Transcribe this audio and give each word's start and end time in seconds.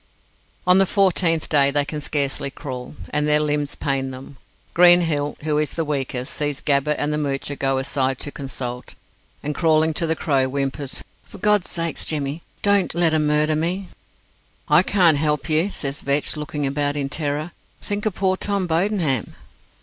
On 0.65 0.79
the 0.79 0.87
fourteenth 0.87 1.47
day 1.47 1.69
they 1.69 1.85
can 1.85 2.01
scarcely 2.01 2.49
crawl, 2.49 2.95
and 3.11 3.27
their 3.27 3.39
limbs 3.39 3.75
pain 3.75 4.09
them. 4.09 4.37
Greenhill, 4.73 5.37
who 5.43 5.59
is 5.59 5.73
the 5.73 5.85
weakest, 5.85 6.33
sees 6.33 6.59
Gabbett 6.59 6.95
and 6.97 7.13
the 7.13 7.19
Moocher 7.19 7.55
go 7.55 7.77
aside 7.77 8.17
to 8.17 8.31
consult, 8.31 8.95
and 9.43 9.53
crawling 9.53 9.93
to 9.93 10.07
the 10.07 10.15
Crow, 10.15 10.45
whimpers: 10.47 11.03
"For 11.23 11.37
God's 11.37 11.69
sake, 11.69 12.03
Jemmy, 12.03 12.41
don't 12.63 12.95
let 12.95 13.13
'em 13.13 13.27
murder 13.27 13.55
me!" 13.55 13.89
"I 14.67 14.81
can't 14.81 15.17
help 15.17 15.47
you," 15.47 15.69
says 15.69 16.01
Vetch, 16.01 16.35
looking 16.35 16.65
about 16.65 16.95
in 16.95 17.07
terror. 17.07 17.51
"Think 17.79 18.07
of 18.07 18.15
poor 18.15 18.37
Tom 18.37 18.65
Bodenham." 18.65 19.35